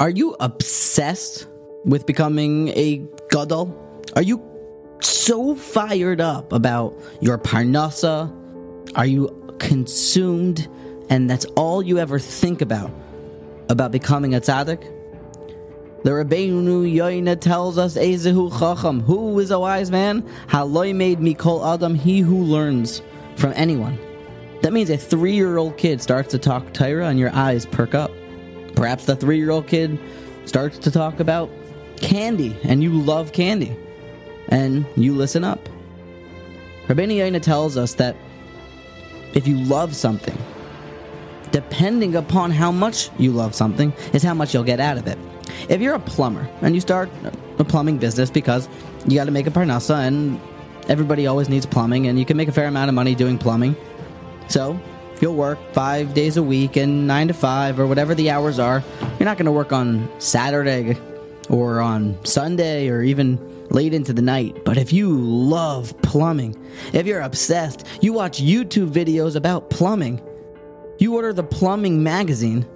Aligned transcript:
Are 0.00 0.10
you 0.10 0.34
obsessed 0.40 1.46
with 1.84 2.04
becoming 2.04 2.68
a 2.70 3.00
gadol? 3.30 3.72
Are 4.16 4.22
you 4.22 4.42
so 5.00 5.54
fired 5.54 6.20
up 6.20 6.52
about 6.52 6.98
your 7.20 7.38
parnasa? 7.38 8.32
Are 8.96 9.06
you 9.06 9.28
consumed 9.60 10.68
and 11.10 11.30
that's 11.30 11.44
all 11.54 11.80
you 11.80 11.98
ever 11.98 12.18
think 12.18 12.60
about 12.60 12.90
about 13.68 13.92
becoming 13.92 14.34
a 14.34 14.40
tzaddik? 14.40 14.82
The 16.02 16.10
Rabbeinu 16.10 16.92
Yoina 16.92 17.40
tells 17.40 17.78
us, 17.78 17.96
Ezehu 17.96 18.50
Chacham, 18.58 19.00
who 19.00 19.38
is 19.38 19.52
a 19.52 19.60
wise 19.60 19.92
man? 19.92 20.22
Haloimed 20.48 21.18
Mikol 21.18 21.72
Adam, 21.72 21.94
he 21.94 22.18
who 22.18 22.42
learns 22.42 23.00
from 23.36 23.52
anyone. 23.54 23.96
That 24.62 24.72
means 24.72 24.90
a 24.90 24.96
three 24.96 25.34
year 25.34 25.56
old 25.56 25.76
kid 25.76 26.02
starts 26.02 26.32
to 26.32 26.38
talk 26.38 26.74
Torah 26.74 27.06
and 27.06 27.18
your 27.18 27.30
eyes 27.32 27.64
perk 27.64 27.94
up. 27.94 28.10
Perhaps 28.74 29.06
the 29.06 29.16
three 29.16 29.38
year 29.38 29.50
old 29.50 29.66
kid 29.66 29.98
starts 30.44 30.78
to 30.78 30.90
talk 30.90 31.20
about 31.20 31.50
candy 31.96 32.56
and 32.64 32.82
you 32.82 32.92
love 32.92 33.32
candy 33.32 33.76
and 34.48 34.84
you 34.96 35.14
listen 35.14 35.44
up. 35.44 35.68
Rabbeinu 36.86 37.16
Yoina 37.16 37.40
tells 37.40 37.76
us 37.76 37.94
that 37.94 38.16
if 39.32 39.48
you 39.48 39.56
love 39.56 39.96
something, 39.96 40.36
depending 41.50 42.14
upon 42.16 42.50
how 42.50 42.70
much 42.70 43.10
you 43.18 43.32
love 43.32 43.54
something, 43.54 43.92
is 44.12 44.22
how 44.22 44.34
much 44.34 44.52
you'll 44.52 44.64
get 44.64 44.80
out 44.80 44.98
of 44.98 45.06
it. 45.06 45.18
If 45.68 45.80
you're 45.80 45.94
a 45.94 46.00
plumber 46.00 46.48
and 46.60 46.74
you 46.74 46.80
start 46.80 47.08
a 47.58 47.64
plumbing 47.64 47.98
business 47.98 48.30
because 48.30 48.68
you 49.06 49.14
got 49.14 49.24
to 49.24 49.30
make 49.30 49.46
a 49.46 49.50
parnasa 49.50 50.06
and 50.06 50.40
everybody 50.88 51.26
always 51.26 51.48
needs 51.48 51.64
plumbing 51.64 52.06
and 52.06 52.18
you 52.18 52.24
can 52.24 52.36
make 52.36 52.48
a 52.48 52.52
fair 52.52 52.66
amount 52.66 52.88
of 52.88 52.94
money 52.94 53.14
doing 53.14 53.38
plumbing, 53.38 53.76
so 54.48 54.78
you'll 55.20 55.34
work 55.34 55.58
five 55.72 56.14
days 56.14 56.36
a 56.36 56.42
week 56.42 56.76
and 56.76 57.06
nine 57.06 57.28
to 57.28 57.34
five 57.34 57.78
or 57.78 57.86
whatever 57.86 58.14
the 58.14 58.30
hours 58.30 58.58
are. 58.58 58.82
You're 59.18 59.26
not 59.26 59.36
going 59.36 59.46
to 59.46 59.52
work 59.52 59.72
on 59.72 60.08
Saturday 60.20 60.96
or 61.48 61.80
on 61.80 62.18
Sunday 62.24 62.88
or 62.88 63.02
even 63.02 63.38
late 63.70 63.94
into 63.94 64.12
the 64.12 64.22
night. 64.22 64.64
But 64.64 64.78
if 64.78 64.92
you 64.92 65.18
love 65.18 66.00
plumbing, 66.02 66.56
if 66.92 67.06
you're 67.06 67.20
obsessed, 67.20 67.86
you 68.00 68.12
watch 68.12 68.40
YouTube 68.42 68.90
videos 68.90 69.36
about 69.36 69.70
plumbing, 69.70 70.22
you 70.98 71.14
order 71.14 71.32
the 71.32 71.42
plumbing 71.42 72.02
magazine, 72.02 72.66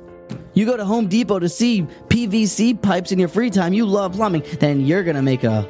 you 0.55 0.67
go 0.67 0.77
to 0.77 0.85
Home 0.85 1.07
Depot 1.07 1.39
to 1.39 1.49
see 1.49 1.83
PVC 2.09 2.81
pipes 2.81 3.13
in 3.13 3.19
your 3.19 3.29
free 3.29 3.51
time, 3.51 3.73
you 3.73 3.87
love 3.87 4.13
plumbing, 4.13 4.43
then 4.61 4.81
you're 4.81 5.05
going 5.05 5.17
to 5.17 5.23
make 5.23 5.45
a 5.45 5.69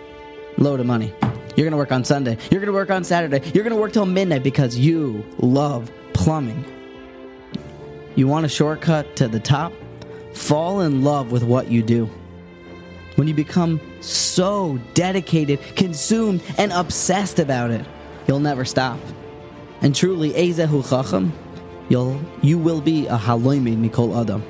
load 0.57 0.81
of 0.81 0.87
money. 0.87 1.13
You're 1.59 1.65
going 1.65 1.73
to 1.73 1.79
work 1.79 1.91
on 1.91 2.05
Sunday. 2.05 2.39
You're 2.53 2.61
going 2.61 2.69
to 2.69 2.73
work 2.73 2.93
on 2.93 3.03
Saturday. 3.03 3.43
You're 3.53 3.65
going 3.65 3.75
to 3.75 3.81
work 3.81 3.93
till 3.93 4.07
midnight 4.07 4.45
because 4.45 4.79
you 4.79 5.27
love 5.39 5.91
plumbing. 6.13 6.65
You 8.15 8.29
want 8.29 8.47
a 8.47 8.49
shortcut 8.49 9.17
to 9.17 9.27
the 9.27 9.41
top? 9.41 9.73
Fall 10.35 10.83
in 10.83 11.03
love 11.03 11.33
with 11.33 11.43
what 11.43 11.69
you 11.69 11.83
do. 11.83 12.09
When 13.17 13.27
you 13.27 13.35
become 13.35 13.81
so 14.01 14.79
dedicated, 14.95 15.61
consumed, 15.75 16.45
and 16.59 16.71
obsessed 16.71 17.41
about 17.41 17.73
it, 17.73 17.85
you'll 18.29 18.39
never 18.39 18.65
stop. 18.65 19.01
And 19.81 19.97
truly, 19.97 20.31
Ezehu 20.35 20.89
Chacham, 20.89 21.33
you'll, 21.89 22.23
you 22.41 22.57
will 22.57 22.81
be 22.81 23.09
a 23.09 23.19
Haloimin 23.19 23.85
Mikol 23.85 24.17
Adam. 24.17 24.45